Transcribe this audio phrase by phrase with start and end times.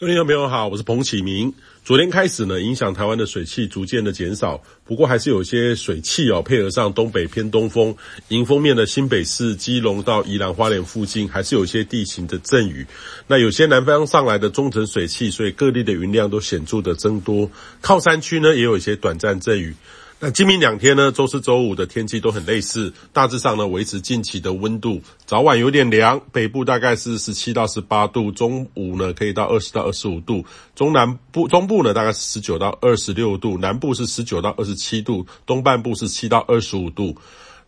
[0.00, 1.52] 各位听众朋友好，我是彭启明。
[1.84, 7.96] 昨天开始呢，影响台湾的水汽逐渐的减少，不过还是有些水汽哦，配合上东北偏东风，
[8.28, 12.86] 迎风面的新北市、基隆到宜兰花莲附近，还是有些地形的阵雨。
[13.26, 17.50] 那有些南方上来的中层水汽，所以各地的云量都显著的增多。
[17.80, 19.74] 靠山区呢，也有一些短暂阵雨。
[20.20, 37.16] 那今明两天呢，周四周五的天气都很类似，大致上呢维持近期的温度，早晚有点凉，北部大概是十七到十八度，中午呢可以到二十到二十五度，中南部中部呢大概是十九到二十六度，南部是十九到二十七度，东半部是七到二十五度。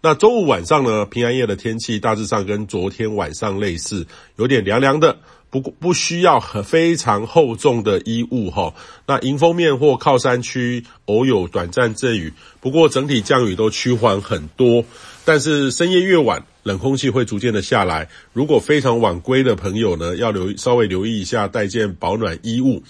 [0.03, 5.19] 那周五晚上呢，平安夜的天气大致上跟昨天晚上类似，有点凉凉的。
[5.51, 8.73] 不不需要很非常厚重的衣物哈。
[9.07, 14.85] 那迎风面或靠山区偶有短暂阵雨，不过整体降雨都趋缓很多。
[15.25, 18.09] 但是深夜越晚，冷空气会逐渐的下来。
[18.33, 22.83] 如果非常晚归的朋友呢，要留稍微留意一下，带件保暖衣物。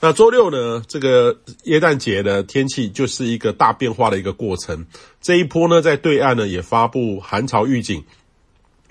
[0.00, 4.84] 那周六呢，这个耶诞节的天气就是一个大变化的一个过程。
[5.22, 8.04] 这一波呢，在对岸呢也发布寒潮预警。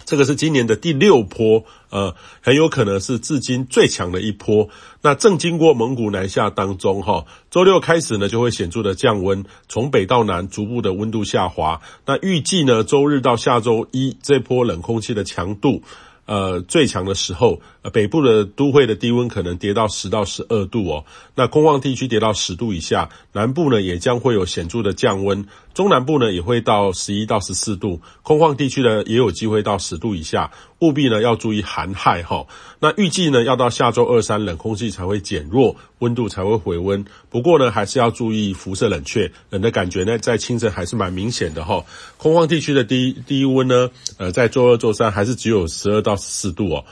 [0.05, 4.69] 这个是今年的第六波，呃，很有可能是至今最强的一波。
[5.01, 11.81] 那正经过蒙古南下当中，哈，周六开始呢就会显著的降温，从北到南逐步的温度下滑。
[12.05, 15.81] 那预计呢，周日到下周一这波冷空气的强度。
[16.25, 21.05] 呃，最强的时候，呃，北部的都会的低温可能跌到十到十二度哦。
[21.35, 32.47] 那空旷地区跌到十度以下，南部呢也将会有显著的降温，中南部呢也会到十一到十四度，空旷地区呢也有机会到十度以下，务必呢要注意寒害哈、哦。
[32.79, 37.05] 那预计呢要到下周二三冷空气才会减弱，温度才会回温。
[37.29, 41.85] 不过呢还是要注意辐射冷却，冷的感觉呢在清晨还是蛮明显的哈、哦。
[42.17, 46.14] 空旷地区的低低温呢，呃，在周二周三还是只有十二到。
[46.15, 46.85] 四度哦，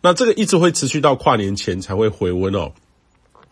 [0.00, 2.72] 那这个一直会持续到跨年前才会回温哦。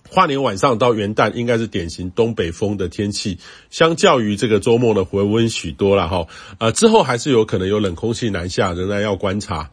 [0.09, 3.39] 跨年晚上到元旦应该是典型东北风的天气，
[3.71, 6.29] 相较于这个周末的回温许多了哈。
[6.59, 9.71] 呃，之后还是有可能有冷空气南下，仍然要观察。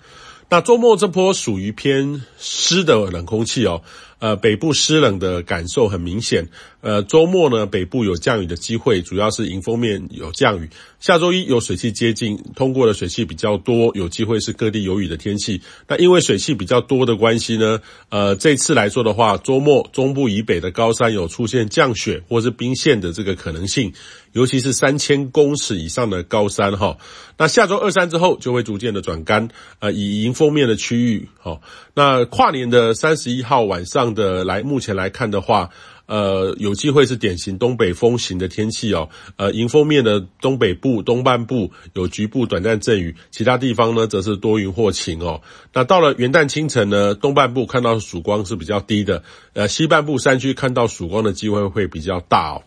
[0.54, 3.82] 那周末这波属于偏湿的冷空气哦。
[4.20, 6.48] 呃，北部湿冷的感受很明显。
[6.80, 10.70] 呃，周末呢，北部有降雨的机会，主要是迎风面有降雨。
[11.00, 15.62] 下周一有水汽接近，通过的水汽比较多，有机会是各地有雨的天气。
[15.90, 23.92] 那因为水汽比较多的关系呢，呃，这次来说的话，周末中部以北的高山有出现降雪或是冰线的这个可能性，
[24.32, 26.98] 尤其是三千公尺以上的高山哈。
[27.38, 29.50] 那下周二三之后就会逐渐的转干，
[29.80, 31.62] 呃，以迎风封面的区域，哦，
[31.94, 34.14] 那跨年的三十一号晚上。
[34.14, 35.70] 的来，目前来看的话，
[36.08, 39.08] 呃，有机会是典型东北风型的天气哦。
[39.38, 45.42] 呃，迎风面的东北部、东半部有局部短暂阵雨，其他地方呢则是多云或晴哦。
[45.74, 49.24] 那到了元旦清晨呢，东半部看到曙光是比较低的，
[49.54, 52.64] 呃，西半部山区看到曙光的机会会比较大哦。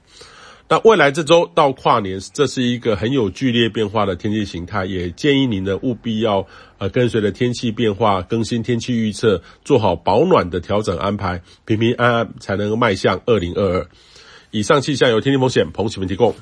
[0.69, 6.45] 那未来这周到跨年，这是一个很有剧烈变化的天气形态，也建议您呢务必要
[6.79, 13.87] 呃跟随着天气变化更新天气预测，做好保暖的调整安排，平平安安才能够迈向二零二二。
[14.51, 16.35] 以上气象由天气风险彭启明提供。